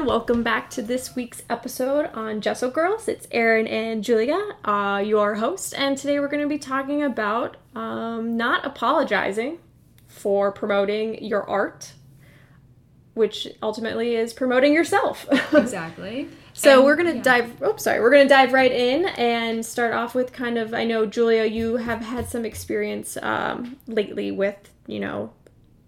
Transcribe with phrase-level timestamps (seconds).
[0.00, 0.18] everyone.
[0.18, 3.06] Welcome back to this week's episode on Gesso Girls.
[3.06, 7.58] It's Erin and Julia, uh, your host, and today we're going to be talking about
[7.74, 9.58] um, not apologizing
[10.08, 11.92] for promoting your art,
[13.12, 15.26] which ultimately is promoting yourself.
[15.52, 16.28] exactly.
[16.54, 17.22] So And- we're gonna yeah.
[17.22, 17.62] dive.
[17.62, 18.00] Oops, sorry.
[18.00, 20.72] We're gonna dive right in and start off with kind of.
[20.72, 25.32] I know Julia, you have had some experience um, lately with you know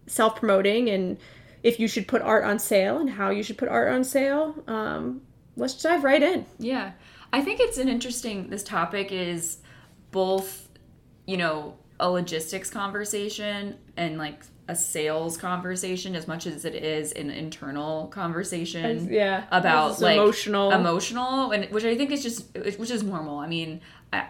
[0.06, 1.16] self promoting and
[1.62, 4.54] if you should put art on sale and how you should put art on sale.
[4.66, 5.22] Um,
[5.56, 6.46] let's dive right in.
[6.58, 6.92] Yeah.
[7.32, 9.58] I think it's an interesting this topic is
[10.10, 10.68] both,
[11.26, 17.12] you know, a logistics conversation and like a sales conversation as much as it is
[17.12, 20.70] an internal conversation yeah, about like emotional.
[20.72, 23.38] emotional and which I think is just which is normal.
[23.38, 23.80] I mean,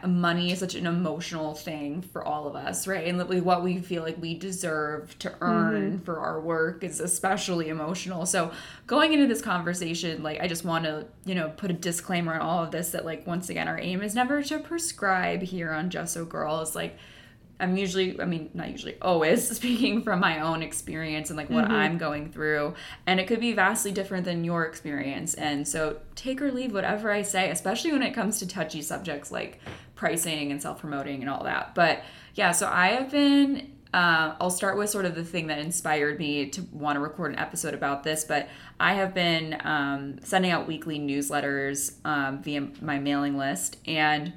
[0.07, 3.07] money is such an emotional thing for all of us, right?
[3.07, 6.05] And like, what we feel like we deserve to earn mm-hmm.
[6.05, 8.25] for our work is especially emotional.
[8.25, 8.53] So,
[8.87, 12.41] going into this conversation, like I just want to, you know, put a disclaimer on
[12.41, 15.91] all of this that like once again, our aim is never to prescribe here on
[15.91, 16.97] Gesso Girls like
[17.61, 21.71] I'm usually, I mean, not usually, always speaking from my own experience and like what
[21.71, 22.75] I'm going through.
[23.07, 25.35] And it could be vastly different than your experience.
[25.35, 29.31] And so take or leave whatever I say, especially when it comes to touchy subjects
[29.31, 29.61] like
[29.95, 31.75] pricing and self promoting and all that.
[31.75, 32.03] But
[32.35, 33.71] yeah, so I have been.
[33.95, 37.31] Uh, I'll start with sort of the thing that inspired me to want to record
[37.31, 38.49] an episode about this, but
[38.81, 44.33] I have been um, sending out weekly newsletters um, via my mailing list, and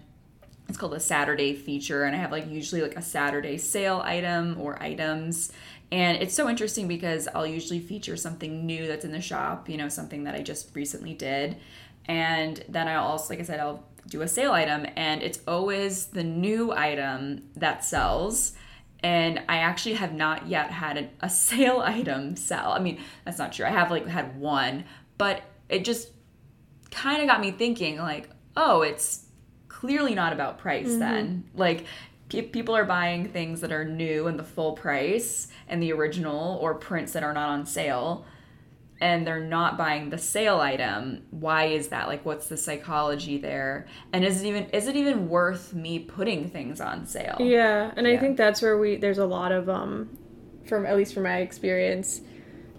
[0.67, 4.59] it's called a Saturday feature, and I have like usually like a Saturday sale item
[4.59, 5.51] or items.
[5.91, 9.77] And it's so interesting because I'll usually feature something new that's in the shop, you
[9.77, 11.57] know, something that I just recently did.
[12.05, 16.07] And then I'll also, like I said, I'll do a sale item, and it's always
[16.07, 18.53] the new item that sells.
[19.01, 22.71] And I actually have not yet had a, a sale item sell.
[22.71, 23.65] I mean, that's not true.
[23.65, 24.85] I have like had one,
[25.17, 26.09] but it just
[26.91, 29.24] kind of got me thinking like, oh, it's
[29.85, 31.45] clearly not about price then.
[31.55, 31.85] Like
[32.29, 36.57] pe- people are buying things that are new and the full price and the original
[36.61, 38.25] or prints that are not on sale
[39.01, 41.21] and they're not buying the sale item.
[41.29, 42.07] Why is that?
[42.07, 43.87] Like what's the psychology there?
[44.13, 47.37] And is it even is it even worth me putting things on sale?
[47.39, 50.17] Yeah, and I think that's where we there's a lot of um
[50.65, 52.21] from at least from my experience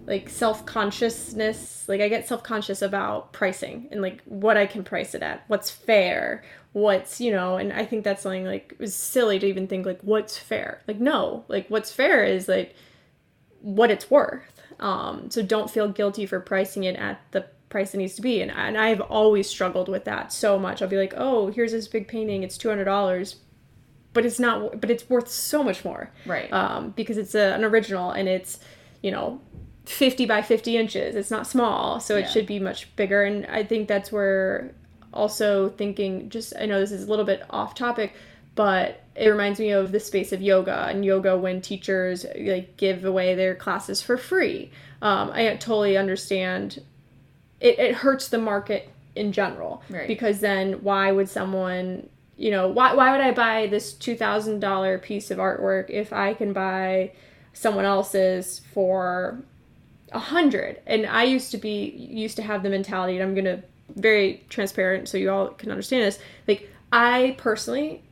[0.06, 5.22] like self-consciousness like I get self-conscious about pricing and like what I can price it
[5.22, 9.38] at what's fair what's you know and I think that's something like it was silly
[9.38, 10.82] to even think like what's fair.
[10.86, 12.74] Like no like what's fair is like
[13.60, 14.60] what it's worth.
[14.78, 18.40] Um so don't feel guilty for pricing it at the price it needs to be.
[18.40, 20.82] And, and I've always struggled with that so much.
[20.82, 23.36] I'll be like oh here's this big painting it's $200
[24.12, 26.12] but it's not but it's worth so much more.
[26.26, 26.52] Right.
[26.52, 28.60] um, because it's a, an original and it's
[29.02, 29.40] you know
[29.86, 32.26] 50 by 50 inches it's not small so it Yeah.
[32.30, 34.72] should be much bigger and i think that's where
[35.14, 38.12] also thinking just i know this is a little bit off topic
[38.56, 43.04] but it reminds me of the space of yoga and yoga when teachers like give
[43.04, 44.70] away their classes for free
[45.02, 46.82] um, i totally understand
[47.60, 50.08] it, it hurts the market in general Right.
[50.08, 55.30] because then why would someone you know why, why would i buy this $2000 piece
[55.30, 57.12] of artwork if i can buy
[57.54, 59.38] someone else's for
[60.12, 60.80] a hundred.
[60.86, 63.62] And i used to be used to have the mentality and i'm gonna
[63.94, 66.18] very transparent so you all can understand this
[66.48, 68.02] like i personally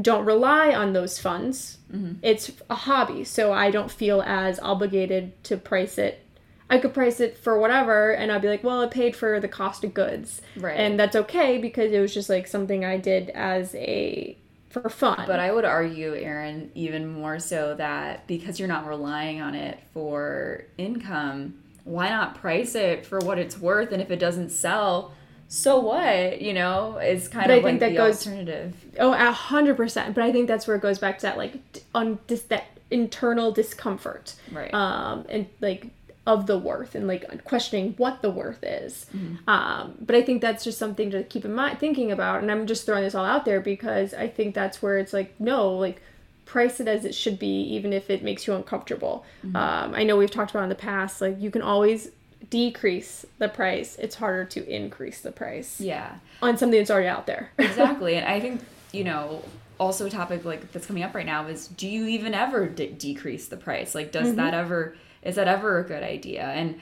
[0.00, 1.78] don't rely on those funds.
[1.92, 2.14] Mm-hmm.
[2.22, 6.20] It's a hobby so i don't feel as obligated to price it.
[6.68, 9.48] I could price it for whatever and i'd be like well it paid for the
[9.48, 10.42] cost of goods.
[10.56, 10.78] Right.
[10.78, 14.36] and that's okay because it was just like something i did as a
[14.82, 19.40] for fun But I would argue, Erin, even more so that because you're not relying
[19.40, 21.54] on it for income,
[21.84, 23.92] why not price it for what it's worth?
[23.92, 25.12] And if it doesn't sell,
[25.48, 26.40] so what?
[26.42, 28.74] You know, it's kind But I of like think that the goes- alternative.
[28.98, 30.14] Oh, a hundred percent.
[30.14, 31.54] But I think that's where it goes back to that like
[31.94, 34.72] on dis- that internal discomfort, Right.
[34.74, 35.88] um, and like
[36.26, 39.06] of the worth and like questioning what the worth is.
[39.46, 42.40] Um, but I think that's just something to keep in mind, thinking about.
[42.40, 45.38] And I'm just throwing this all out there because I think that's where it's like
[45.38, 46.00] no, like
[46.46, 49.24] price it as it should be, even if it makes you uncomfortable.
[49.54, 52.10] Um, I know we've talked about in the past, like you can always
[52.48, 53.96] decrease the price.
[53.98, 56.16] It's harder to increase the price yeah.
[56.40, 57.50] on something that's already out there.
[57.58, 58.60] exactly and i think
[58.92, 59.42] you know
[59.78, 62.92] also a topic like that's coming up right now is do you even ever de-
[62.92, 66.42] decrease the price like does that ever is that ever a good idea?
[66.42, 66.80] And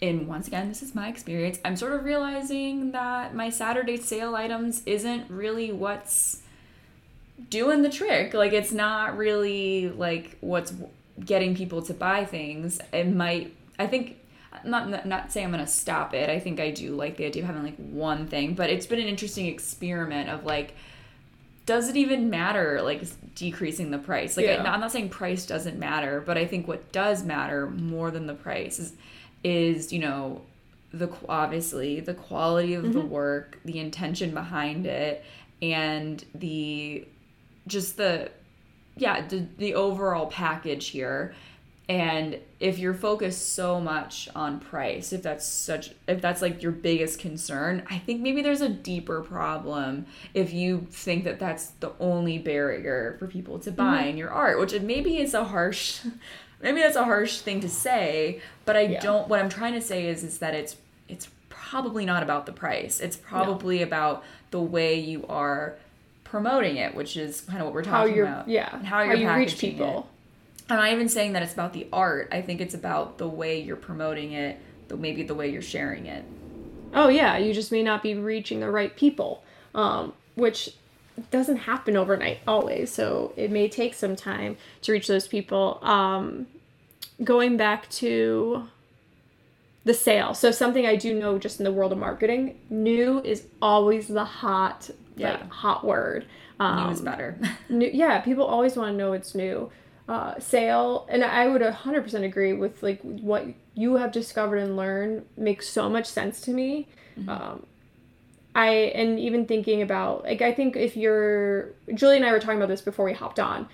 [0.00, 1.58] and once again this is my experience.
[1.64, 6.42] I'm sort of realizing that my saturday sale items isn't really what's
[7.50, 8.34] doing the trick.
[8.34, 10.72] Like it's not really like what's
[11.24, 12.80] getting people to buy things.
[12.92, 14.16] It might i think
[14.64, 16.30] not not- saying I'm gonna stop it.
[16.30, 19.00] I think I do like the idea of having like one thing, but it's been
[19.00, 20.74] an interesting experiment of like,
[21.66, 22.80] does it even matter?
[22.82, 23.02] Like
[23.38, 24.36] decreasing the price?
[24.36, 24.62] Like Yeah.
[24.62, 28.26] I, I'm not saying price doesn't matter, but I think what does matter more than
[28.26, 28.92] the price is
[29.44, 30.42] is you know
[30.92, 33.08] the obviously the quality of the mm-hmm.
[33.08, 35.24] work, the intention behind it,
[35.62, 37.06] and the
[37.66, 38.30] just the
[38.96, 41.34] yeah the, the overall package here
[41.88, 46.72] and if you're focused so much on price if that's such if that's like your
[46.72, 50.04] biggest concern i think maybe there's a deeper problem
[50.34, 53.76] if you think that that's the only barrier for people to mm-hmm.
[53.76, 56.00] buy in your art which maybe is a harsh
[56.62, 59.00] maybe that's a harsh thing to say but i Yeah.
[59.00, 60.76] don't what i'm trying to say is is that it's
[61.08, 63.00] it's probably not about the price.
[63.00, 65.74] It's probably about the way you are
[66.24, 68.46] promoting it which is kind of what we're how talking about.
[68.48, 70.04] yeah and how you're you reach people it.
[70.70, 72.28] I'm not even saying that it's about the art.
[72.32, 76.06] I think it's about the way you're promoting it, the maybe the way you're sharing
[76.06, 76.24] it.
[76.94, 79.42] oh yeah you just may not be reaching the right people
[79.74, 80.70] um, which
[81.30, 86.46] doesn't happen overnight always so it may take some time to reach those people um,
[87.22, 88.64] going back to
[89.84, 93.46] the sale so something i do know just in the world of marketing new is
[93.60, 95.32] always the hot Yeah.
[95.32, 96.24] like hot word
[96.60, 97.38] um, New is better.
[97.68, 99.70] new, yeah, people always want to know it's new.
[100.08, 103.44] Uh, sale, and I would 100% agree with like what
[103.74, 106.88] you have discovered and learned makes so much sense to me.
[107.28, 107.66] Um,
[108.54, 112.56] I and even thinking about like I think if you're Julie and I were talking
[112.56, 113.68] about this before we hopped on.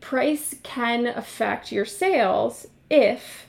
[0.00, 3.46] Price can affect your sales if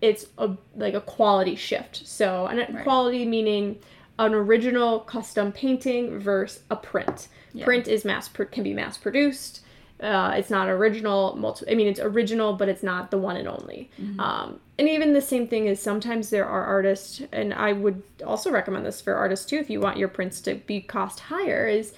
[0.00, 2.06] it's a like a quality shift.
[2.06, 2.82] So, and Right.
[2.82, 3.78] quality meaning
[4.18, 7.28] an original custom painting versus a print.
[7.52, 7.64] Yeah.
[7.64, 9.60] Print is mass pr- can be mass produced.
[10.02, 11.36] Uh, it's not original.
[11.36, 13.88] Multi- I mean, it's original, but it's not the one and only.
[14.18, 18.50] Um, and even the same thing is sometimes there are artists, and I would also
[18.50, 19.56] recommend this for artists too.
[19.58, 21.94] If you want your prints to be cost higher, is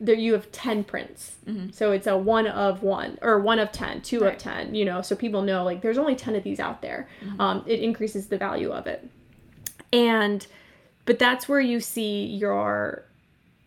[0.00, 1.36] there you have 10 prints
[1.70, 4.32] so it's a one of one or one of 10 two Right.
[4.34, 7.08] of 10 you know so people know like there's only 10 of these out there
[7.38, 9.08] um, it increases the value of it
[9.92, 10.46] and
[11.04, 13.04] but that's where you see your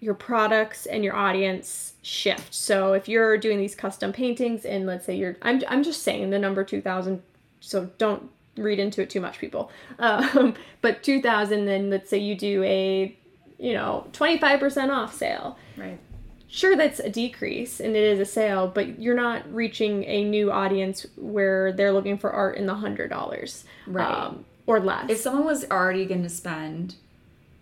[0.02, 5.06] your products and your audience shift so if you're doing these custom paintings and let's
[5.06, 7.22] say you're i'm, I'm just saying the number 2000
[7.60, 9.70] so don't read into it too much people
[10.00, 13.14] um, but 2000 then let's say you do a
[13.60, 16.00] you know 25% off sale right.
[16.48, 20.50] sure that's a decrease and it is a sale but you're not reaching a new
[20.50, 24.08] audience where they're looking for art in the hundred dollars Right.
[24.10, 26.96] um, or less If someone was already going to spend,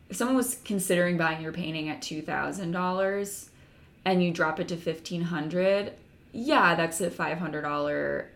[0.10, 3.50] if someone was considering buying your painting at two thousand dollars,
[4.06, 5.94] and you drop it to fifteen hundred,
[6.32, 8.30] yeah, that's a five hundred dollar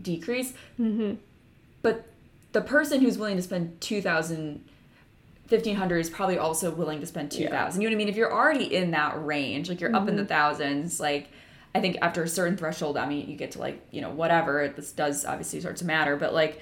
[0.00, 0.52] decrease.
[0.80, 1.14] Mm-hmm.
[1.82, 2.04] But
[2.52, 4.64] the person who's willing to spend two thousand.
[5.48, 8.32] 1500 is probably also willing to spend 2000 you know what i mean if you're
[8.34, 11.28] already in that range like you're up in the thousands like
[11.72, 14.66] i think after a certain threshold i mean you get to like you know whatever
[14.74, 16.60] this does obviously start to matter but like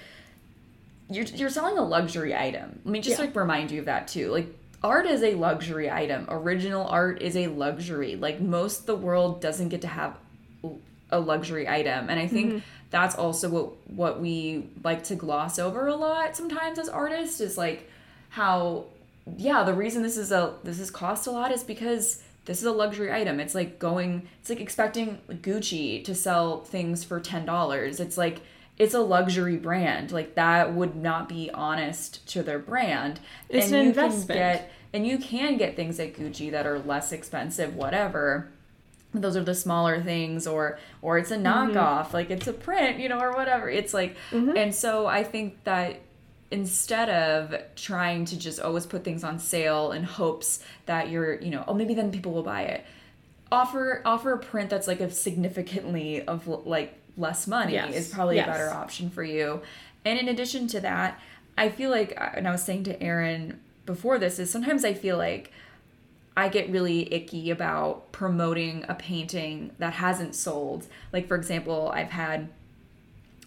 [1.09, 3.25] you're, you're selling a luxury item let me just Yeah.
[3.25, 4.55] like remind you of that too like
[4.85, 6.27] art is a luxury item.
[6.29, 8.15] Original art is a luxury.
[8.15, 10.17] Like most of the world doesn't get to have
[11.11, 12.11] a luxury item.
[12.11, 12.59] And i think mm-hmm.
[12.91, 17.57] that's also what what we like to gloss over a lot sometimes as artists is
[17.57, 17.89] like
[18.29, 18.85] how
[19.37, 22.65] yeah the reason this is a this is cost a lot is because this is
[22.65, 23.41] a luxury item.
[23.41, 28.43] It's like going it's like expecting gucci to sell things for $10 it's like
[28.77, 30.11] it's a luxury brand.
[30.13, 33.21] Like that would not be honest to their brand.
[33.49, 34.29] It's and an you investment.
[34.29, 38.49] can get and you can get things at gucci that are less expensive whatever.
[39.13, 41.77] Those are the smaller things or or it's a mm-hmm.
[41.77, 43.69] knockoff like it's a print you know or whatever.
[43.69, 44.57] It's like mm-hmm.
[44.57, 46.01] and so i think that
[46.51, 51.51] instead of trying to just always put things on sale in hopes that you're you
[51.51, 52.85] know oh maybe then people will buy it.
[53.51, 57.95] Offer offer a print that's like a significantly of like less money Yes.
[57.95, 58.49] is probably Yes.
[58.49, 59.61] a better option for you.
[60.05, 61.21] And in addition to that
[61.57, 64.95] i feel like uh, and i was saying to erin before this is sometimes i
[64.95, 65.53] feel like
[66.37, 70.87] I get really icky about promoting a painting that hasn't sold.
[71.13, 72.49] Like for example, I've had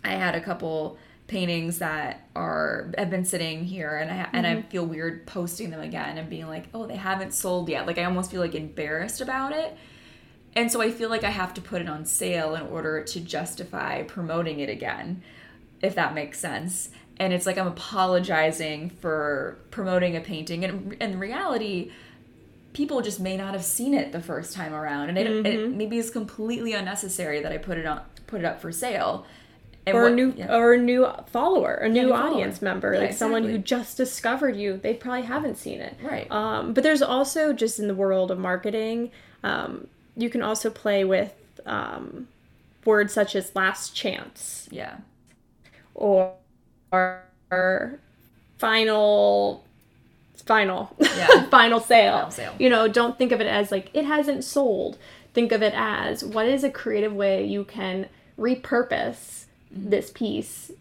[0.03, 4.55] I had a couple paintings that are have been sitting here and I and I
[4.55, 4.69] mm-hmm.
[4.69, 8.05] feel weird posting them again and being like, "Oh, they haven't sold yet." Like I
[8.05, 9.75] almost feel like embarrassed about it.
[10.55, 13.19] And so I feel like I have to put it on sale in order to
[13.19, 15.21] justify promoting it again,
[15.81, 16.89] if that makes sense.
[17.19, 21.91] And it's like I'm apologizing for promoting a painting and in reality,
[22.73, 25.97] people just may not have seen it the first time around and it, it maybe
[25.97, 29.25] it's completely unnecessary that i put it on put it up for sale
[29.87, 30.55] And or what- a new yeah.
[30.55, 32.27] or a new follower, a new new follower.
[32.33, 34.77] audience member, Yeah, like someone who just discovered you.
[34.77, 35.95] They probably haven't seen it.
[36.03, 36.29] Right.
[36.29, 39.11] Um, but there's also just in the world of marketing,
[39.43, 41.33] um, you can also play with
[41.65, 42.27] um,
[42.85, 44.97] words such as last chance yeah.
[45.95, 46.33] or,
[46.91, 47.99] or
[48.57, 49.63] final
[50.45, 51.45] final Yeah.
[51.49, 52.13] final sale.
[52.13, 52.53] Final sale.
[52.59, 54.97] You know, don't think of it as like it hasn't sold.
[55.33, 58.07] Think of it as what is a creative way you can
[58.39, 59.43] repurpose
[59.75, 59.89] Mm-hmm.
[59.89, 60.71] this piece.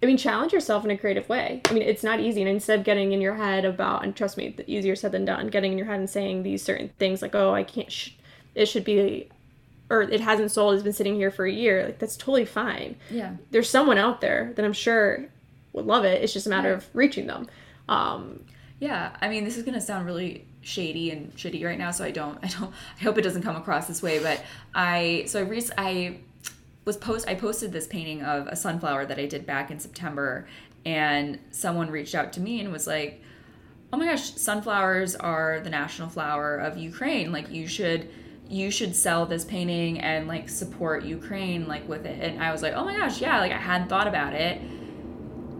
[0.00, 1.60] I mean, challenge yourself in a creative way.
[1.64, 2.42] I mean, it's not easy.
[2.42, 5.24] And instead of getting in your head about, and trust me, the easier said than
[5.24, 8.10] done, getting in your head and saying these certain things like, oh, I can't, sh-
[8.54, 9.28] it should be,
[9.90, 11.86] or it hasn't sold, it's been sitting here for a year.
[11.86, 13.32] Like, that's totally fine Yeah.
[13.50, 15.24] there's someone out there that I'm sure
[15.76, 16.22] would love it.
[16.22, 16.78] It's just a matter Right.
[16.78, 17.46] of reaching them.
[17.88, 18.40] Um,
[18.78, 22.10] Yeah, I mean, this is gonna sound really shady and shitty right now, so I
[22.10, 24.18] don't, I don't, I hope it doesn't come across this way.
[24.18, 24.42] But
[24.74, 26.18] I, so I, rec- I
[26.84, 30.46] was post, I posted this painting of a sunflower that I did back in September,
[30.84, 33.22] and someone reached out to me and was like,
[33.92, 37.32] "Oh my gosh, sunflowers are the national flower of Ukraine.
[37.32, 38.08] Like, you should."
[38.48, 42.22] you should sell this painting and like support Ukraine like with it.
[42.22, 44.60] And I was like, "Oh my gosh, yeah, like I hadn't thought about it."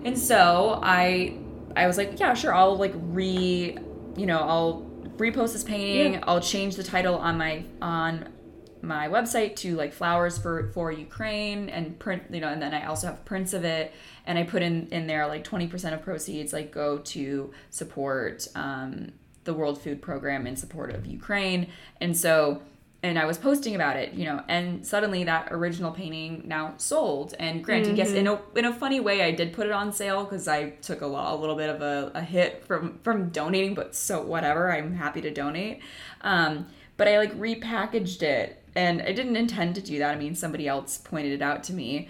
[0.06, 1.36] And so I
[1.74, 3.76] I was like, yeah, sure, I'll like re
[4.16, 6.14] you know, I'll repost this painting.
[6.14, 6.24] Yeah.
[6.26, 8.32] I'll change the title on my on
[8.82, 12.86] my website to like flowers for for Ukraine and print, you know, and then I
[12.86, 13.92] also have prints of it
[14.26, 19.12] and I put in in there like 20% of proceeds like go to support um
[19.42, 21.68] the World Food Program in support of Ukraine.
[22.00, 22.62] And so
[23.06, 27.34] and I was posting about it, you know, and suddenly that original painting now sold.
[27.38, 30.24] And granted, yes, in a in a funny way, I did put it on sale
[30.24, 33.74] because I took a, lo- a little bit of a, a hit from from donating,
[33.74, 35.80] but so whatever, I'm happy to donate.
[36.22, 40.14] Um, but I like repackaged it, and I didn't intend to do that.
[40.14, 42.08] I mean, somebody else pointed it out to me,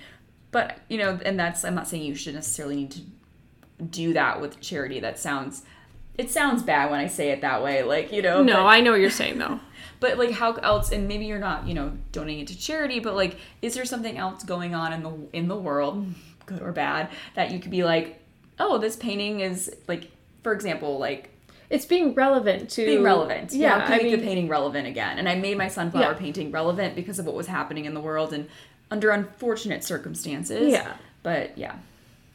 [0.51, 3.01] but you know, and that's I'm not saying you should necessarily need to
[3.85, 5.01] do that with charity.
[5.01, 5.63] That sounds
[6.19, 8.43] it sounds bad when I say it that way, like you know.
[8.43, 9.61] no, but- I know what you're saying though.
[10.01, 13.15] but like how else and maybe you're not you know donating it to charity but
[13.15, 16.07] like is there something else going on in the in the world
[16.45, 18.21] good or bad that you could be like
[18.59, 20.11] oh this painting is like
[20.43, 21.31] for example like
[21.71, 25.19] It's being relevant to being relevant Yeah, yeah I make mean, the painting relevant again
[25.19, 26.19] and i made my sunflower Yeah.
[26.19, 28.49] painting relevant because of what was happening in the world and
[28.91, 30.93] under unfortunate circumstances Yeah.
[31.23, 31.77] but yeah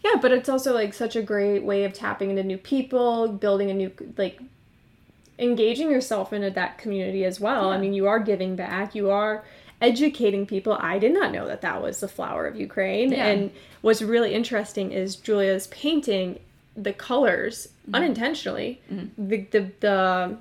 [0.04, 3.70] yeah, but it's also like such a great way of tapping into new people, building
[3.70, 4.40] a new like
[5.40, 7.70] engaging yourself into that community as well.
[7.72, 8.94] I mean, you are giving back.
[8.96, 9.44] You are
[9.82, 10.74] educating people.
[10.80, 13.12] I did not know that that was the flower of Ukraine.
[13.12, 13.26] Yeah.
[13.28, 16.40] And what's really interesting is Julia's painting
[16.76, 17.96] the colors Mm-hmm.
[17.96, 18.80] unintentionally.
[19.18, 20.38] The the the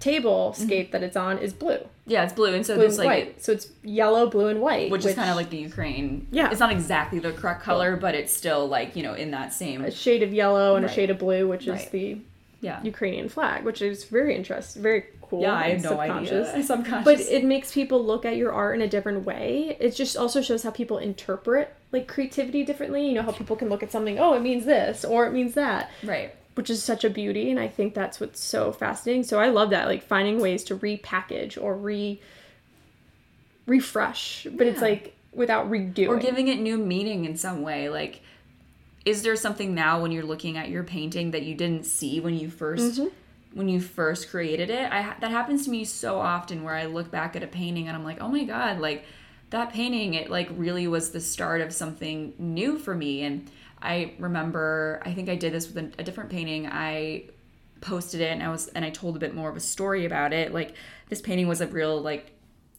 [0.00, 0.64] table mm-hmm.
[0.66, 1.78] scape that it's on is blue.
[2.06, 3.42] yeah it's blue and so Blue there's like white.
[3.42, 4.90] So it's yellow, blue, and white.
[4.90, 6.50] which, is kind of like the ukraine Yeah.
[6.50, 9.82] it's not exactly the correct color but it's still like you know in that same
[9.84, 11.90] a shade of yellow and a shade of blue, which is Right.
[11.90, 12.18] the
[12.60, 15.42] yeah Ukrainian flag, which is very interesting, very cool.
[15.42, 16.48] Yeah, I have no subconscious.
[16.50, 16.62] idea.
[16.72, 17.04] Subconscious.
[17.04, 19.76] But it makes people look at your art in a different way.
[19.80, 23.06] It just also shows how people interpret like creativity differently.
[23.08, 25.54] You know how people can look at something, oh, it means this or it means
[25.54, 26.34] that, right.
[26.56, 27.50] Which is such a beauty.
[27.50, 29.22] And I think that's what's so fascinating.
[29.22, 32.20] So I love that, like finding ways to repackage or re
[33.66, 36.08] refresh, but it's like without redoing.
[36.08, 37.88] Or giving it new meaning in some way.
[37.88, 38.22] Like,
[39.04, 42.34] is there something now when you're looking at your painting that you didn't see when
[42.34, 43.06] you 1st Mm-hmm.
[43.54, 44.90] when you first created it?
[44.90, 47.96] I that happens to me so often where I look back at a painting and
[47.96, 49.04] I'm like, oh my god, like
[49.50, 53.22] that painting, it like really was the start of something new for me.
[53.22, 56.66] And I remember, I think I did this with a, a different painting.
[56.66, 57.24] I
[57.80, 60.32] posted it and I was and I told a bit more of a story about
[60.32, 60.52] it.
[60.52, 60.74] Like
[61.08, 62.32] this painting was a real like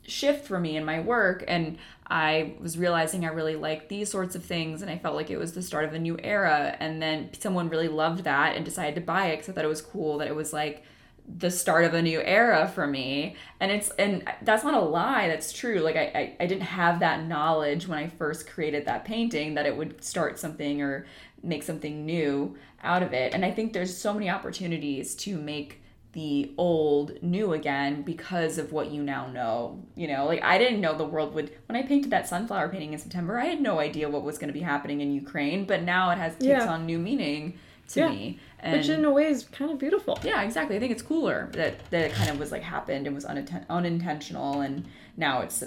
[0.04, 1.78] shift for me in my work and
[2.10, 5.38] I was realizing I really liked these sorts of things and I felt like it
[5.38, 8.96] was the start of a new era and then someone really loved that and decided
[8.96, 10.84] to buy it cuz I thought it was cool that it was like
[11.28, 13.36] the start of a new era for me.
[13.60, 15.80] And it's and that's not a lie that's true.
[15.80, 19.66] Like I, I i didn't have that knowledge when i first created that painting that
[19.66, 21.06] it would start something or
[21.44, 23.34] make something new out of it.
[23.34, 25.82] And i think there's so many opportunities to make
[26.14, 30.26] the old new again because of what you now know you know?
[30.26, 33.38] Like i didn't know the world would when i painted that sunflower painting in september
[33.38, 36.18] i had no idea what was going to be happening in ukraine but now it
[36.18, 36.68] has takes Yeah.
[36.74, 38.10] on new meaning to Yeah.
[38.10, 40.20] me and which in a way is kind of beautiful.
[40.24, 40.76] yeah, exactly.
[40.76, 43.66] I think it's cooler that that it kind of was like happened and was uninten-
[43.70, 45.64] unintentional, and now it's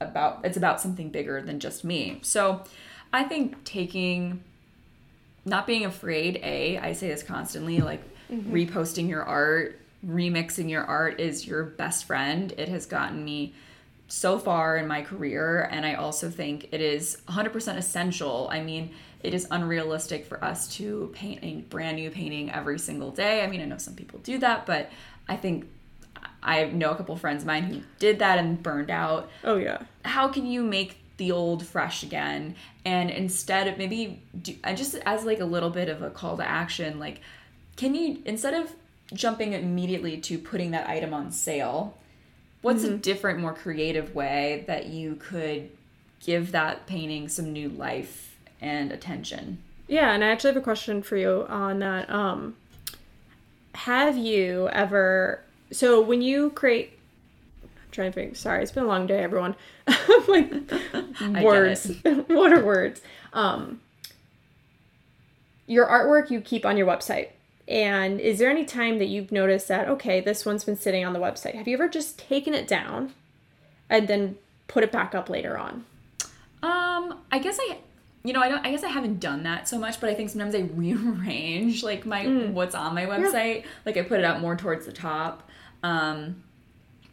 [0.00, 2.18] about it's about something bigger than just me.
[2.22, 2.64] So,
[3.12, 4.42] I think taking,
[5.44, 6.40] not being afraid.
[6.42, 8.52] A, I say this constantly, like mm-hmm.
[8.52, 12.52] reposting your art, remixing your art is your best friend.
[12.56, 13.54] It has gotten me
[14.10, 18.48] so far in my career and I also think it is 100% essential.
[18.50, 18.90] I mean,
[19.22, 23.42] it is unrealistic for us to paint a brand new painting every single day.
[23.42, 24.90] I mean, I know some people do that, but
[25.28, 25.66] I think
[26.42, 29.30] I know a couple friends of mine who did that and burned out.
[29.44, 29.82] Oh yeah.
[30.04, 32.56] How can you make the old fresh again?
[32.84, 36.36] And instead of maybe do, and just as like a little bit of a call
[36.38, 37.20] to action, like
[37.76, 38.74] can you instead of
[39.12, 41.96] jumping immediately to putting that item on sale,
[42.62, 42.94] what's mm-hmm.
[42.94, 45.70] a different, more creative way that you could
[46.24, 49.58] give that painting some new life and attention?
[49.88, 52.08] Yeah, and I actually have a question for you on that.
[52.10, 52.54] Um,
[53.74, 56.98] have you ever so when you create
[57.62, 59.54] I'm trying to think sorry it's been a long day everyone
[60.28, 60.52] like
[61.42, 61.92] words
[62.26, 63.00] what are words
[63.32, 63.80] um
[65.66, 67.28] your artwork you keep on your website
[67.70, 71.14] and is there any time that you've noticed that okay this one's been sitting on
[71.14, 73.14] the website have you ever just taken it down
[73.88, 74.36] and then
[74.68, 75.84] put it back up later on
[76.62, 77.78] um i guess i
[78.22, 78.64] you know, I don't.
[78.64, 82.04] I guess I haven't done that so much, but I think sometimes I rearrange like
[82.04, 82.52] my mm.
[82.52, 83.62] what's on my website.
[83.62, 83.66] Yeah.
[83.86, 85.48] Like I put it out more towards the top.
[85.82, 86.42] Um,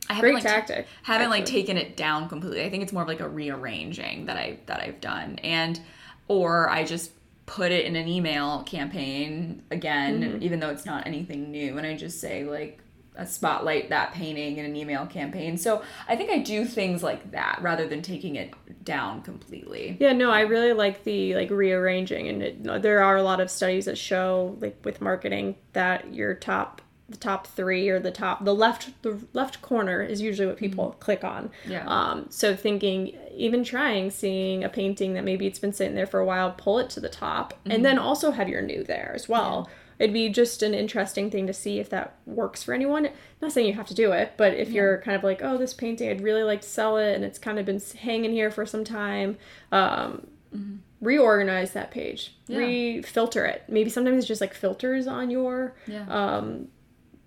[0.09, 0.85] I haven't Great like, tactic.
[0.85, 1.39] T- haven't actually.
[1.39, 2.63] like taken it down completely.
[2.63, 5.79] I think it's more of like a rearranging that I that I've done, and
[6.27, 7.11] or I just
[7.47, 10.43] put it in an email campaign again, mm-hmm.
[10.43, 12.79] even though it's not anything new, and I just say like
[13.15, 15.57] a spotlight that painting in an email campaign.
[15.57, 19.97] So I think I do things like that rather than taking it down completely.
[19.99, 23.49] Yeah, no, I really like the like rearranging, and it, there are a lot of
[23.49, 28.43] studies that show like with marketing that your top the top three or the top
[28.43, 30.99] the left the left corner is usually what people mm-hmm.
[30.99, 35.73] click on yeah um so thinking even trying seeing a painting that maybe it's been
[35.73, 37.71] sitting there for a while pull it to the top mm-hmm.
[37.71, 40.05] and then also have your new there as well yeah.
[40.05, 43.09] it'd be just an interesting thing to see if that works for anyone
[43.41, 44.75] not saying you have to do it but if yeah.
[44.75, 47.39] you're kind of like oh this painting i'd really like to sell it and it's
[47.39, 49.37] kind of been hanging here for some time
[49.71, 52.57] um mm-hmm reorganize that page yeah.
[52.57, 55.75] re-filter it maybe sometimes it's just like filters on your
[56.09, 56.67] um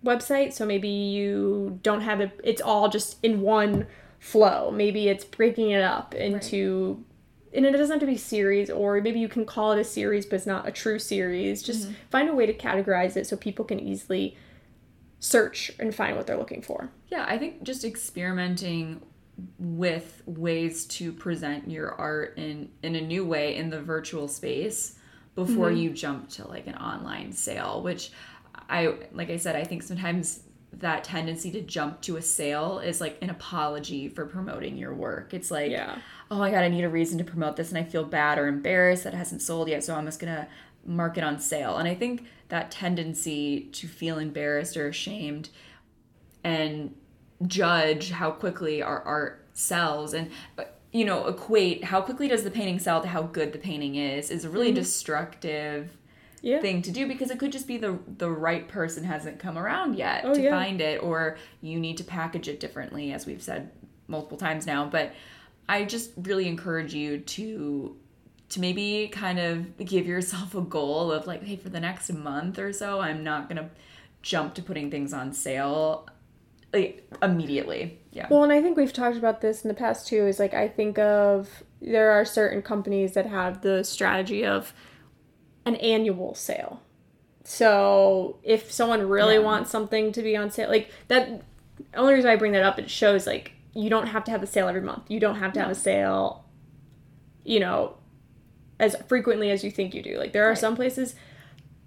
[0.05, 3.87] website so maybe you don't have it it's all just in one
[4.21, 6.93] flow maybe it's breaking it up into
[7.53, 7.57] right.
[7.57, 10.27] and it doesn't have to be series or maybe you can call it a series
[10.27, 11.95] but it's not a true series just mm-hmm.
[12.11, 14.37] find a way to categorize it so people can easily
[15.21, 19.01] search and find what they're looking for yeah i think just experimenting
[19.59, 24.97] with ways to present your art in in a new way in the virtual space
[25.35, 25.79] before mm-hmm.
[25.79, 28.13] you jump to like an online sale which
[28.69, 33.01] I like I said, I think sometimes that tendency to jump to a sale is
[33.01, 35.35] like an apology for promoting your work.
[35.35, 35.99] It's like, yeah.
[36.31, 38.47] oh my god, I need a reason to promote this, and I feel bad or
[38.47, 40.49] embarrassed that it hasn't sold yet, so I'm just gonna
[40.87, 41.77] mark it on sale.
[41.77, 45.51] And I think that tendency to feel embarrassed or ashamed
[46.45, 46.95] and
[47.47, 50.31] judge how quickly our art sells and
[50.93, 54.31] you know equate how quickly does the painting sell to how good the painting is
[54.31, 54.77] is a really mm-hmm.
[54.77, 55.97] destructive
[56.43, 56.61] yeah.
[56.61, 59.97] thing to do because it could just be the the right person hasn't come around
[59.97, 60.51] yet oh, to yeah.
[60.51, 63.71] find it or you need to package it differently as we've said
[64.09, 65.13] multiple times now but
[65.69, 67.97] i just really encourage you to
[68.49, 72.59] to maybe kind of give yourself a goal of like hey for the next month
[72.59, 73.69] or so i'm not going to
[74.23, 76.07] jump to putting things on sale
[76.73, 80.27] like immediately yeah well and i think we've talked about this in the past too
[80.27, 84.73] is like i think of there are certain companies that have the strategy of
[85.71, 86.83] an annual sale.
[87.45, 89.41] So if someone really yeah.
[89.41, 91.43] wants something to be on sale, like that,
[91.95, 94.47] only reason I bring that up, it shows like you don't have to have a
[94.47, 95.05] sale every month.
[95.09, 95.67] You don't have to no.
[95.67, 96.45] have a sale,
[97.45, 97.97] you know,
[98.79, 100.19] as frequently as you think you do.
[100.19, 100.59] Like there are right.
[100.59, 101.15] some places,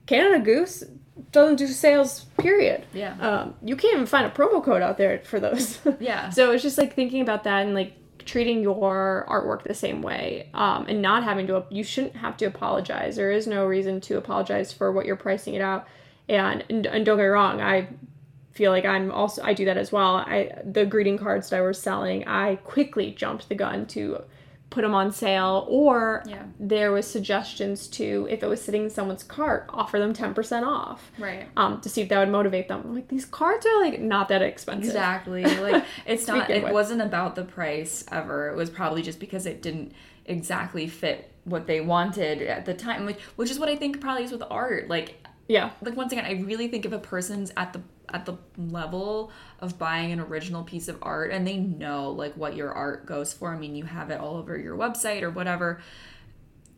[0.05, 0.83] Canada Goose
[1.31, 2.25] doesn't do sales.
[2.37, 2.85] Period.
[2.93, 3.15] Yeah.
[3.19, 5.79] Um, you can't even find a promo code out there for those.
[5.99, 6.29] Yeah.
[6.29, 10.49] so it's just like thinking about that and like treating your artwork the same way
[10.53, 13.15] um, and not having to you shouldn't have to apologize.
[13.15, 15.87] There is no reason to apologize for what you're pricing it out.
[16.29, 17.87] And and, and don't get me wrong i
[18.51, 20.15] feel like i'm also i do that as well.
[20.15, 24.23] I the greeting cards that i was selling i quickly jumped the gun to
[24.73, 26.41] put them on sale or yeah.
[26.59, 31.11] there was suggestions to if it was sitting in someone's cart offer them 10% off
[31.19, 31.47] right.
[31.57, 32.81] um to see if that would motivate them.
[32.83, 34.89] I'm like these cards are like not that expensive.
[34.89, 35.43] Exactly.
[35.63, 36.73] Like it's not it with.
[36.73, 38.49] wasn't about the price ever.
[38.49, 39.93] It was probably just because it didn't
[40.25, 44.23] exactly fit what they wanted at the time which, which is what i think probably
[44.23, 44.89] is with art.
[44.89, 45.71] Like yeah.
[45.81, 49.77] like once again i really think if a person's at the at the level of
[49.79, 53.53] buying an original piece of art and they know like what your art goes for.
[53.53, 55.81] I mean you have it all over your website or whatever.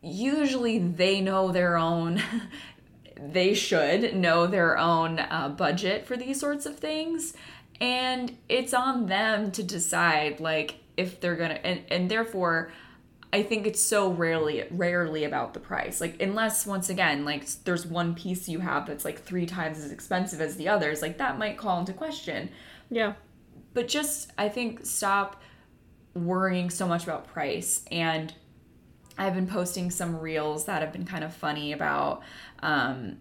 [0.02, 2.22] Usually they know their own
[3.20, 7.34] they should know their own uh, budget for these sorts of things.
[7.80, 12.70] And it's on them to decide like if they're gonna and, and therefore
[13.36, 16.00] I think it's so rarely rarely about the price.
[16.00, 19.92] Like unless once again, like there's one piece you have that's like three times as
[19.92, 22.48] expensive as the others, like that might call into question.
[22.88, 23.12] Yeah.
[23.74, 25.42] But just I think stop
[26.14, 28.32] worrying so much about price and
[29.18, 32.22] I've been posting some reels that have been kind of funny about
[32.60, 33.18] um,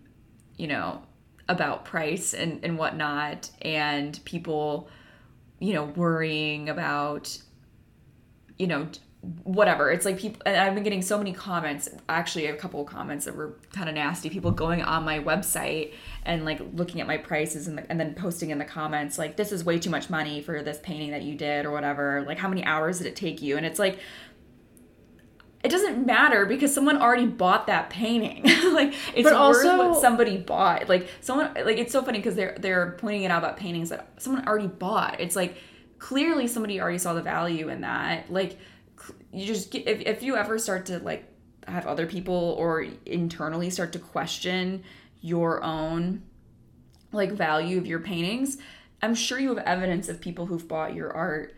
[0.55, 1.01] you know,
[1.49, 4.87] about price and, and whatnot and people,
[5.59, 7.37] you know, worrying about
[8.57, 8.87] you know
[9.43, 12.87] whatever it's like people and i've been getting so many comments actually a couple of
[12.87, 15.93] comments that were kind of nasty people going on my website
[16.25, 19.35] and like looking at my prices and, the, and then posting in the comments like
[19.35, 22.37] this is way too much money for this painting that you did or whatever like
[22.37, 23.99] how many hours did it take you and it's like
[25.65, 28.43] it doesn't matter because someone already bought that painting.
[28.73, 30.87] like it's but worth also, what somebody bought.
[30.87, 34.11] Like someone like it's so funny because they're they're pointing it out about paintings that
[34.17, 35.19] someone already bought.
[35.19, 35.57] It's like
[35.97, 38.31] clearly somebody already saw the value in that.
[38.31, 38.59] Like
[39.35, 41.25] you just get, if, if you ever start to like
[41.67, 44.83] have other people or internally start to question
[45.21, 46.21] your own
[47.11, 48.57] like value of your paintings
[49.01, 51.55] i'm sure you have evidence of people who've bought your art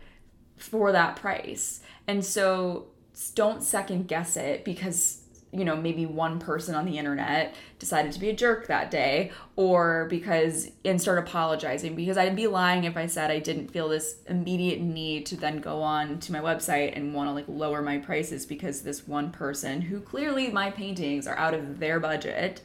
[0.58, 1.80] for that price.
[2.06, 2.88] And so
[3.34, 8.20] don't second guess it because you know, maybe one person on the internet decided to
[8.20, 12.96] be a jerk that day, or because and start apologizing because I'd be lying if
[12.96, 16.96] I said I didn't feel this immediate need to then go on to my website
[16.96, 21.26] and want to like lower my prices because this one person who clearly my paintings
[21.26, 22.60] are out of their budget.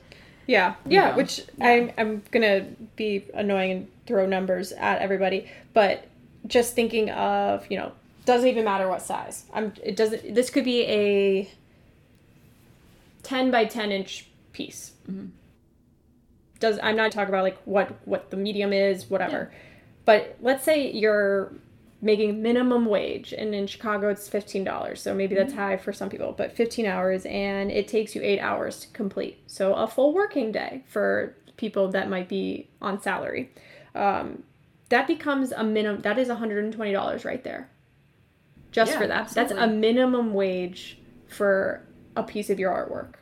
[0.46, 1.17] Yeah, yeah, know.
[1.17, 1.67] which yeah.
[1.67, 6.08] I'm I'm gonna be annoying and throw numbers at everybody, but
[6.48, 7.93] just thinking of you know
[8.26, 9.46] doesn't even matter what size.
[9.54, 10.36] I'm it doesn't.
[10.36, 11.52] This could be a
[13.24, 14.94] 10 by 10 inch piece.
[15.10, 15.28] Mm-hmm.
[16.60, 19.50] Does I'm not talking about like what what the medium is, whatever.
[19.52, 19.60] Yeah.
[20.06, 21.54] But let's say you're
[22.02, 24.98] making minimum wage and in Chicago it's $15.
[24.98, 25.62] So maybe that's mm-hmm.
[25.62, 29.42] high for some people, but 15 hours and it takes you 8 hours to complete.
[29.48, 33.52] So a full working day for people that might be on salary.
[33.96, 34.44] Um,
[34.90, 37.70] that becomes a minimum that is $120 right there.
[38.72, 39.22] Just yeah, for that.
[39.22, 39.56] Absolutely.
[39.56, 43.15] That's a minimum wage for a piece of your artwork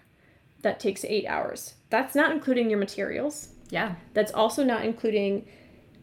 [0.62, 1.75] that takes eight hours.
[1.89, 3.49] That's not including your materials.
[3.69, 3.95] Yeah.
[4.13, 5.47] That's also not including,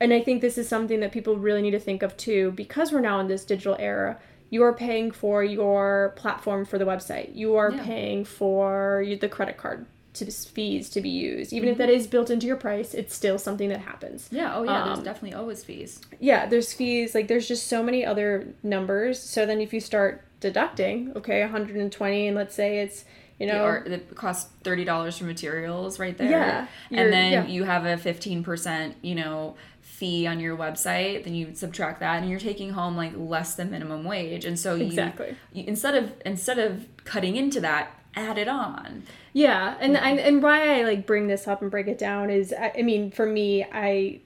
[0.00, 2.92] and I think this is something that people really need to think of too, because
[2.92, 4.18] we're now in this digital era.
[4.50, 7.36] You are paying for your platform for the website.
[7.36, 7.84] You are yeah.
[7.84, 11.52] paying for the credit card to fees to be used.
[11.52, 11.72] Even mm-hmm.
[11.72, 14.28] if that is built into your price, it's still something that happens.
[14.32, 14.56] Yeah.
[14.56, 14.82] Oh yeah.
[14.82, 16.00] Um, there's definitely always fees.
[16.18, 16.46] Yeah.
[16.46, 17.14] There's fees.
[17.14, 19.20] Like there's just so many other numbers.
[19.20, 23.04] So then if you start deducting, okay, 120, and let's say it's
[23.38, 26.30] you know, that costs thirty dollars for materials right there.
[26.30, 27.46] Yeah, and then yeah.
[27.46, 31.22] you have a fifteen percent, you know, fee on your website.
[31.22, 34.44] Then you subtract that, and you're taking home like less than minimum wage.
[34.44, 39.04] And so you, exactly you, instead of instead of cutting into that, add it on.
[39.32, 40.04] Yeah, and yeah.
[40.04, 42.82] and and why I like bring this up and break it down is, I, I
[42.82, 44.18] mean, for me, I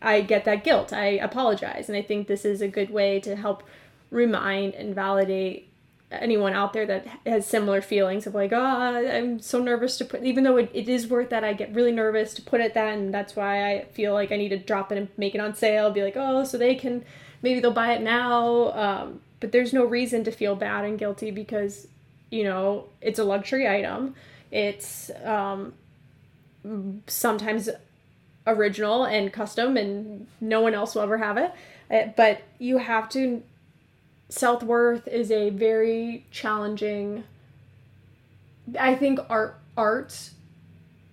[0.00, 0.90] I get that guilt.
[0.90, 3.62] I apologize, and I think this is a good way to help
[4.10, 5.68] remind and validate
[6.10, 10.22] anyone out there that has similar feelings of like oh i'm so nervous to put
[10.22, 12.94] even though it, it is worth that i get really nervous to put it that
[12.94, 15.56] and that's why i feel like i need to drop it and make it on
[15.56, 17.04] sale be like oh so they can
[17.44, 18.72] maybe they'll buy it now.
[18.72, 21.86] Um, but there's no reason to feel bad and guilty because
[22.30, 24.16] you know it's a luxury item.
[24.50, 25.74] It's um,
[27.06, 27.68] sometimes
[28.46, 31.52] original and custom and no one else will ever have it.
[31.90, 33.42] Uh, but you have to
[34.28, 37.24] self worth is a very challenging.
[38.78, 40.30] I think art art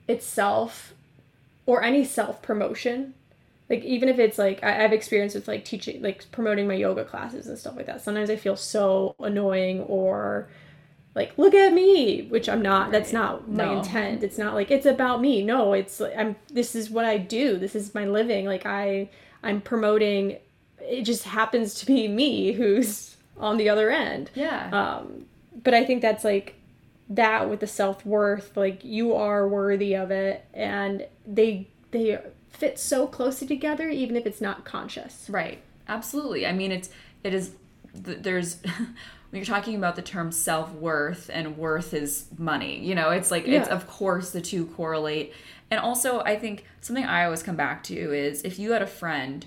[0.07, 0.93] itself,
[1.65, 3.13] or any self promotion,
[3.69, 7.05] like even if it's like I, have experience with like teaching, like promoting my yoga
[7.05, 8.01] classes and stuff like that.
[8.01, 10.47] Sometimes I feel so annoying or
[11.15, 12.91] like look at me which i'm not right.
[12.91, 13.77] that's not my no.
[13.79, 17.17] intent it's not like it's about me no it's like i'm this is what i
[17.17, 19.09] do this is my living like i
[19.43, 20.37] i'm promoting
[20.83, 24.31] it just happens to be me who's on the other end.
[24.35, 24.69] Yeah.
[24.71, 25.25] Um,
[25.63, 26.55] but I think that's like
[27.09, 32.79] that with the self worth, like you are worthy of it, and they they fit
[32.79, 35.27] so closely together, even if it's not conscious.
[35.29, 35.61] Right.
[35.87, 36.45] Absolutely.
[36.45, 36.89] I mean, it's
[37.23, 37.51] it is
[37.93, 38.57] there's
[39.31, 43.45] when you're talking about the term self-worth and worth is money you know it's like
[43.45, 43.59] yeah.
[43.59, 45.33] it's of course the two correlate
[45.69, 48.87] and also i think something i always come back to is if you had a
[48.87, 49.45] friend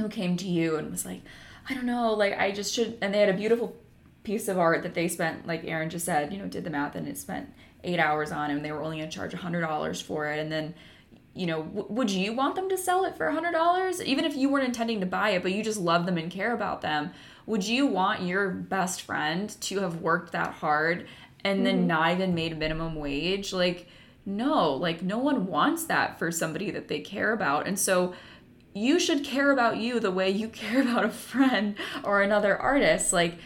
[0.00, 1.22] who came to you and was like,
[1.68, 3.76] I don't know, like I just should, and they had a beautiful
[4.24, 6.94] piece of art that they spent, like Erin just said, you know, did the math
[6.94, 7.52] and it spent
[7.84, 10.38] eight hours on, and they were only going to charge a hundred dollars for it,
[10.38, 10.74] and then
[11.34, 14.24] you know, w- would you want them to sell it for a hundred dollars, even
[14.24, 16.80] if you weren't intending to buy it, but you just love them and care about
[16.80, 17.12] them?
[17.46, 21.06] Would you want your best friend to have worked that hard
[21.44, 21.86] and then mm-hmm.
[21.86, 23.52] not even made minimum wage?
[23.52, 23.88] Like,
[24.26, 28.14] no, like no one wants that for somebody that they care about, and so
[28.74, 33.12] you should care about you the way you care about a friend or another artist.
[33.12, 33.36] Like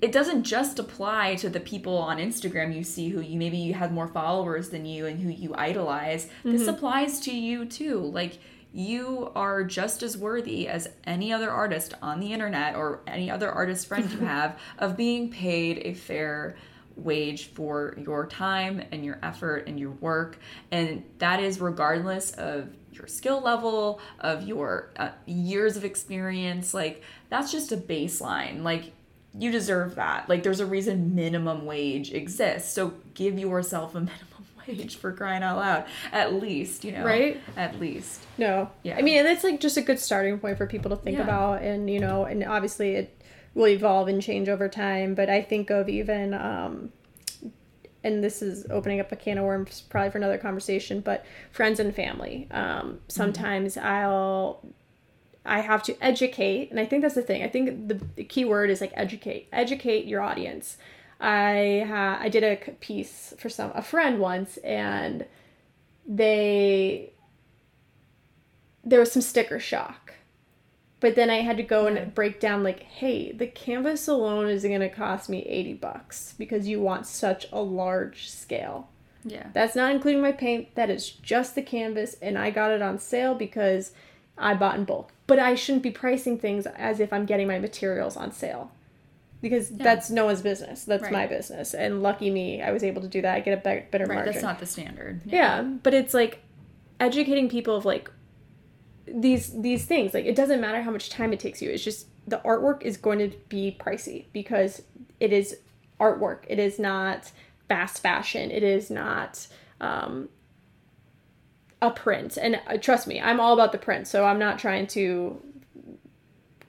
[0.00, 3.74] it doesn't just apply to the people on Instagram you see who you maybe you
[3.74, 6.28] have more followers than you and who you idolize.
[6.44, 6.70] This mm-hmm.
[6.70, 8.00] applies to you too.
[8.00, 8.38] Like
[8.72, 13.50] you are just as worthy as any other artist on the internet or any other
[13.50, 16.56] artist friend you have of being paid a fair
[16.96, 20.38] wage for your time and your effort and your work
[20.70, 27.02] and that is regardless of your skill level of your uh, years of experience like
[27.30, 28.92] that's just a baseline like
[29.38, 34.20] you deserve that like there's a reason minimum wage exists so give yourself a minimum
[34.66, 37.40] wage for crying out loud at least you know Right.
[37.56, 38.70] at least No.
[38.82, 38.96] Yeah.
[38.96, 41.24] I mean, and it's like just a good starting point for people to think Yeah.
[41.24, 43.22] about, and you know, and obviously it
[43.54, 45.14] will evolve and change over time.
[45.14, 46.90] But I think of even, um,
[48.04, 51.00] and this is opening up a can of worms probably for another conversation.
[51.00, 52.46] But friends and family.
[52.50, 54.64] Um, sometimes I'll.
[55.46, 57.42] I have to educate, and I think that's the thing.
[57.42, 59.48] I think the, the key word is like educate.
[59.52, 60.78] Educate your audience.
[61.20, 65.26] I ha- I did a piece for some a friend once, and
[66.06, 67.12] they
[68.84, 70.14] there was some sticker shock.
[71.04, 74.62] But then I had to go and break down like, hey, the canvas alone is
[74.62, 78.88] going to cost me 80 bucks because you want such a large scale.
[79.22, 80.74] yeah That's not including my paint.
[80.76, 83.92] That is just the canvas and I got it on sale because
[84.38, 85.12] I bought in bulk.
[85.26, 88.72] But I shouldn't be pricing things as if I'm getting my materials on sale.
[89.42, 90.84] Because that's no one's business.
[90.84, 91.74] That's my business.
[91.74, 93.34] And lucky me, I was able to do that.
[93.34, 94.32] I get a better, better right margin.
[94.32, 96.40] that's not the standard Yeah, but it's like
[96.98, 98.10] educating people of like
[99.06, 100.14] these these things.
[100.14, 101.70] Like it doesn't matter how much time it takes you.
[101.70, 104.82] It's just the artwork is going to be pricey because
[105.20, 105.58] it is
[106.00, 106.44] artwork.
[106.48, 107.30] It is not
[107.68, 108.50] fast fashion.
[108.50, 109.46] It is not
[109.80, 110.28] um,
[111.82, 112.38] a print.
[112.40, 114.08] And uh, trust me, I'm all about the print.
[114.08, 115.40] So I'm not trying to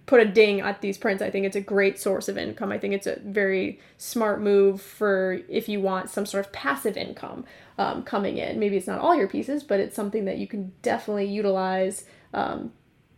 [0.05, 1.21] put a ding at these prints.
[1.23, 2.71] I think it's a great source of income.
[2.71, 6.95] I think it's a very smart move for if you want some sort of passive
[6.95, 7.45] income
[7.77, 8.59] um, coming in.
[8.59, 12.71] Maybe it's not all your pieces, but it's something that you can definitely utilize um,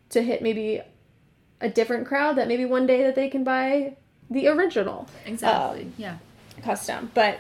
[0.10, 0.82] to hit maybe
[1.60, 3.96] a different crowd that maybe one day that they can buy
[4.30, 6.18] the original exactly Um, yeah
[6.62, 7.12] custom.
[7.14, 7.40] But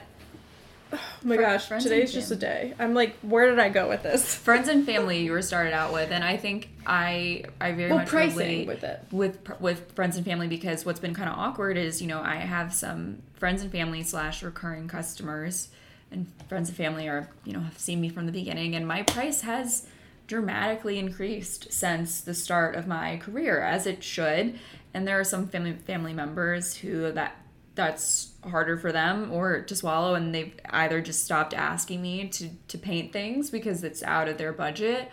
[0.93, 2.73] oh my gosh, friends today's just a day.
[2.79, 4.35] I'm like, where did I go with this?
[4.47, 7.99] friends and family you were started out with and i think i i very Well,
[7.99, 9.01] much pricing relate with it.
[9.11, 12.35] with with friends and family because what's been kind of awkward is you know i
[12.35, 15.69] have some friends and family slash recurring customers
[16.11, 19.03] and friends and family are you know have seen me from the beginning and my
[19.03, 19.87] price has
[20.27, 24.57] dramatically increased since the start of my career as it should
[24.93, 27.35] and there are some family family members who that
[27.77, 32.49] that's harder for them or to swallow and they've either just stopped asking me to
[32.67, 35.09] to paint things because it's out of their budget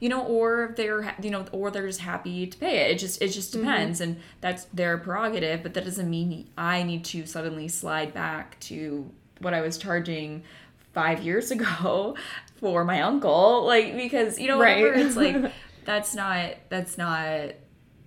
[0.00, 2.92] you know or they're you know or they're just happy to pay it.
[2.92, 3.66] It just it just mm-hmm.
[3.66, 8.58] depends and that's their prerogative but that doesn't mean i need to suddenly slide back
[8.60, 10.42] to what i was charging
[10.94, 12.16] five years ago
[12.56, 15.52] for my uncle like because you know whatever it's like
[15.84, 17.52] that's not that's not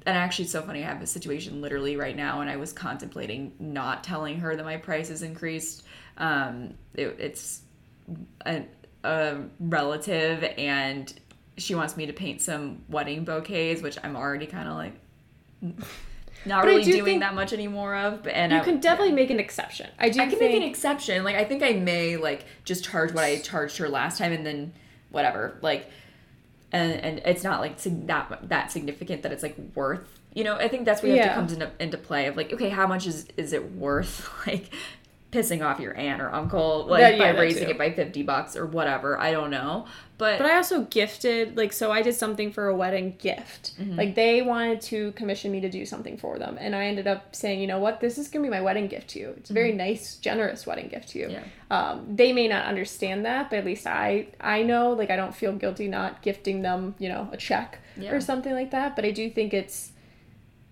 [0.09, 2.73] and actually it's so funny i have a situation literally right now and i was
[2.73, 5.83] contemplating not telling her that my price has increased
[6.17, 7.61] um it, it's
[8.45, 8.63] a,
[9.03, 11.13] a relative and
[11.57, 14.93] she wants me to paint some wedding bouquets which i'm already kind of like
[16.45, 19.13] not But really do doing that much anymore of but and You I, can definitely
[19.13, 19.89] make an exception.
[19.99, 21.23] I do I can think make an exception.
[21.23, 24.45] Like I think I may like just charge what I charged her last time, and
[24.45, 24.73] then
[25.09, 25.57] whatever.
[25.61, 25.89] Like,
[26.71, 27.77] and and it's not like
[28.07, 30.19] that that significant that it's like worth.
[30.33, 31.33] You know, I think that's where you have Yeah.
[31.33, 34.29] to comes into into play of like, okay, how much is is it worth?
[34.47, 34.69] Like
[35.31, 37.71] pissing off your aunt or uncle like That- yeah, by raising too.
[37.71, 39.85] it by 50 bucks or whatever i don't know
[40.17, 43.79] but, But I also gifted, like, so I did something for a wedding gift.
[43.79, 43.95] Mm-hmm.
[43.95, 46.57] Like, they wanted to commission me to do something for them.
[46.59, 48.87] And I ended up saying, you know what, this is going to be my wedding
[48.89, 49.29] gift to you.
[49.37, 51.25] It's a very nice, generous wedding gift to you.
[51.27, 51.45] Mm-hmm.
[51.71, 51.89] Yeah.
[51.91, 55.33] Um, they may not understand that, but at least I, I know, like, I don't
[55.33, 58.11] feel guilty not gifting them, you know, a check Yeah.
[58.11, 58.97] or something like that.
[58.97, 59.93] But I do think it's,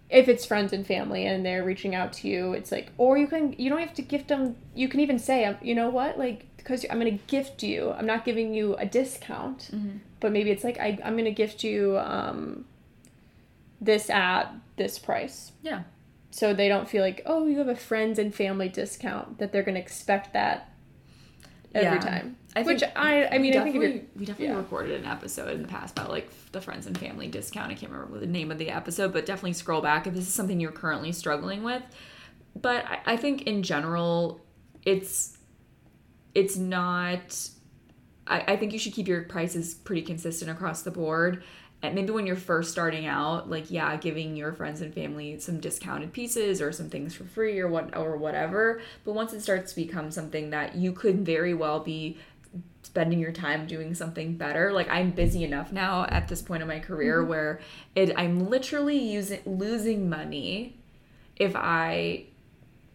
[0.10, 3.28] if it's friends and family and they're reaching out to you, it's like, or you
[3.28, 4.56] can, you don't have to gift them.
[4.74, 7.92] You can even say, um, you know what, like, because I'm going to gift you.
[7.92, 9.70] I'm not giving you a discount,
[10.20, 12.66] but maybe it's like I, I'm going to gift you um,
[13.80, 15.52] this at this price.
[15.62, 15.84] yeah
[16.32, 19.64] So they don't feel like, oh, you have a friends and family discount that they're
[19.64, 20.72] going to expect that
[21.74, 22.04] every Yeah.
[22.06, 22.38] time.
[22.58, 24.58] I think Which I I mean we I think definitely, we definitely yeah.
[24.58, 27.72] recorded an episode in the past about like the friends and family discount.
[27.72, 30.34] I can't remember the name of the episode, but definitely scroll back if this is
[30.34, 31.84] something you're currently struggling with.
[32.60, 34.42] But I, I think in general,
[34.86, 35.38] it's
[36.34, 37.48] it's not.
[38.26, 41.44] I, I think you should keep your prices pretty consistent across the board.
[41.84, 45.60] And maybe when you're first starting out, like yeah, giving your friends and family some
[45.60, 48.82] discounted pieces or some things for free or what or whatever.
[49.06, 52.18] But once it starts to become something that you could very well be
[52.98, 54.74] spending your time doing something better.
[54.74, 57.30] Like I'm busy enough now at this point in my career mm-hmm.
[57.30, 57.60] where
[57.96, 60.76] it I'm literally using losing money
[61.36, 62.26] if I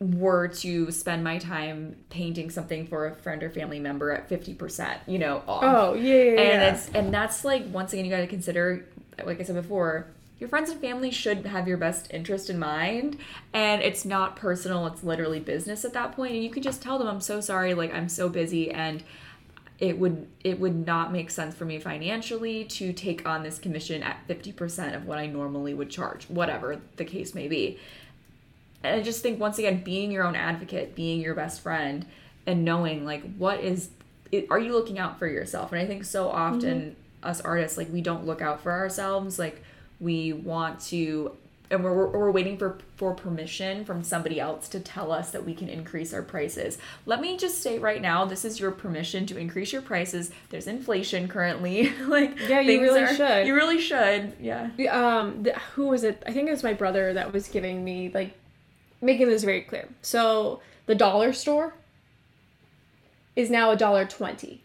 [0.00, 4.98] were to spend my time painting something for a friend or family member at 50%,
[5.06, 5.62] you know, off.
[5.62, 6.40] Oh yeah, yeah, yeah.
[6.40, 8.84] And it's and that's like once again you got to consider
[9.24, 10.08] like I said before,
[10.40, 13.18] your friends and family should have your best interest in mind
[13.52, 16.98] and it's not personal, it's literally business at that point and you can just tell
[16.98, 19.04] them I'm so sorry, like I'm so busy and
[19.78, 24.02] it would it would not make sense for me financially to take on this commission
[24.02, 27.78] at 50% of what I normally would charge, whatever the case may be.
[28.84, 32.06] And I just think once again being your own advocate, being your best friend
[32.46, 33.90] and knowing like what is
[34.30, 35.72] it, are you looking out for yourself?
[35.72, 37.28] And I think so often mm-hmm.
[37.28, 39.62] us artists like we don't look out for ourselves like
[40.00, 41.36] we want to
[41.72, 45.54] and we're, we're waiting for for permission from somebody else to tell us that we
[45.54, 46.78] can increase our prices.
[47.06, 50.30] Let me just say right now this is your permission to increase your prices.
[50.50, 51.92] There's inflation currently.
[52.12, 53.46] Like Yeah, you really should.
[53.46, 54.34] you really should.
[54.38, 54.70] Yeah.
[54.90, 56.22] Um the, who was it?
[56.26, 58.36] I think it was my brother that was giving me like
[59.00, 59.88] making this very clear.
[60.02, 61.74] So the dollar store
[63.34, 64.62] is now a dollar 20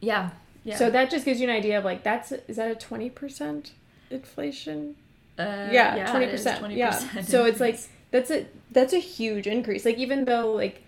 [0.00, 0.30] yeah.
[0.64, 0.76] Yeah.
[0.76, 3.70] So that just gives you an idea of like that's is that a 20%
[4.10, 4.96] inflation
[5.38, 6.90] uh, yeah, it is 20%, yeah
[7.22, 7.78] so it's like
[8.10, 10.82] that's a that's a huge increase like even though like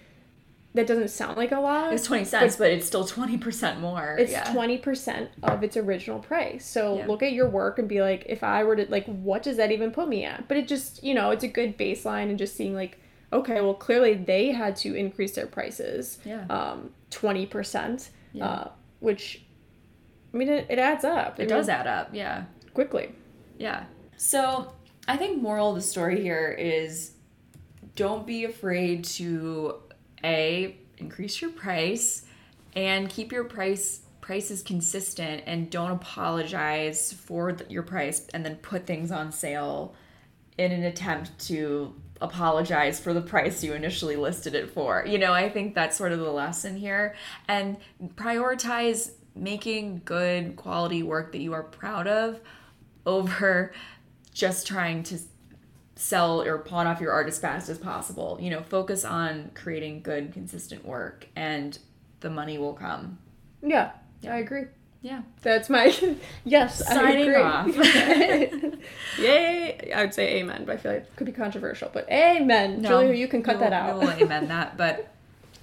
[0.74, 4.30] that doesn't sound like a lot it's 20 cents but it's still 20% more it's
[4.32, 4.44] yeah.
[4.54, 7.06] 20% of its original price so Yeah.
[7.06, 9.72] look at your work and be like if i were to like what does that
[9.72, 12.54] even put me at but it just you know it's a good baseline and just
[12.56, 12.98] seeing like
[13.32, 16.44] okay well clearly they had to increase their prices Yeah.
[16.50, 18.44] um 20% Yeah.
[18.46, 18.68] uh,
[19.00, 19.42] which
[20.32, 23.12] i mean it, it adds up it mean, does add up yeah quickly
[23.58, 23.84] Yeah.
[24.22, 24.70] So
[25.08, 27.12] I think moral of the story here is
[27.96, 29.76] don't be afraid to
[30.22, 32.26] a increase your price
[32.76, 38.56] and keep your price prices consistent and don't apologize for th- your price and then
[38.56, 39.94] put things on sale
[40.58, 45.02] in an attempt to apologize for the price you initially listed it for.
[45.08, 47.14] You know, I think that's sort of the lesson here.
[47.48, 47.78] And
[48.16, 52.38] prioritize making good quality work that you are proud of
[53.06, 53.72] over
[54.32, 55.18] just trying to
[55.96, 58.38] sell or pawn off your art as fast as possible.
[58.40, 61.78] You know, focus on creating good, consistent work and
[62.20, 63.18] the money will come.
[63.62, 64.34] yeah yeah.
[64.34, 64.64] i agree
[65.00, 65.22] Yeah.
[65.40, 65.86] that's my
[66.44, 68.78] yes Signing I agree.
[69.18, 72.82] yay i would say amen but i feel like it could be controversial but amen
[72.84, 74.76] julia you can cut that out We will amen that.
[74.76, 75.08] But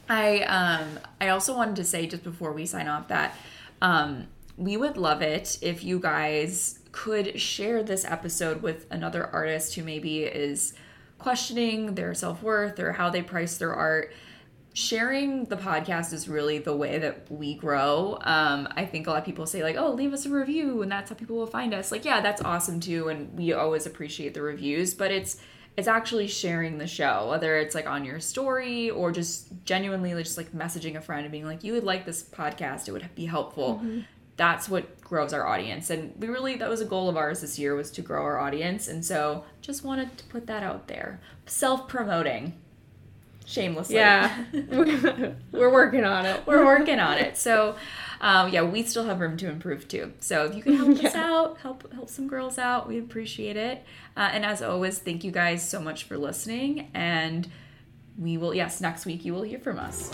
[0.09, 3.35] I um I also wanted to say just before we sign off that
[3.81, 4.25] um
[4.57, 9.83] we would love it if you guys could share this episode with another artist who
[9.83, 10.73] maybe is
[11.19, 14.11] questioning their self-worth or how they price their art
[14.73, 18.15] sharing the podcast is really the way that we grow.
[18.21, 20.91] Um, I think a lot of people say like, "Oh, leave us a review," and
[20.91, 21.91] that's how people will find us.
[21.91, 24.93] Like, yeah, that's awesome too, and we always appreciate the reviews.
[24.93, 25.37] But it's
[25.77, 30.37] it's actually sharing the show, whether it's like on your story or just genuinely just
[30.37, 33.25] like messaging a friend and being like, "You would like this podcast; it would be
[33.25, 33.81] helpful."
[34.37, 37.57] That's what grows our audience, and we really that was a goal of ours this
[37.59, 41.19] year was to grow our audience, and so just wanted to put that out there,
[41.45, 42.53] self promoting
[43.47, 43.95] shamelessly.
[43.95, 44.45] Yeah,
[45.51, 46.45] we're working on it.
[46.45, 47.37] We're working on it.
[47.37, 47.75] So,
[48.21, 50.13] um, yeah, we still have room to improve too.
[50.19, 53.83] So if you can help us out, help help some girls out, we appreciate it.
[54.15, 56.89] Uh, and as always, thank you guys so much for listening.
[56.93, 57.49] And
[58.17, 60.11] we will, yes, next week you will hear from us.